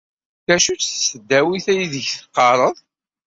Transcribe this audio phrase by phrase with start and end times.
[0.45, 2.75] D acu-tt tesdawit aydeg teqqareḍ?